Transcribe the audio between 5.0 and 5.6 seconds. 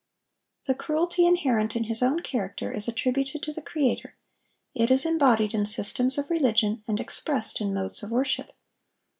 embodied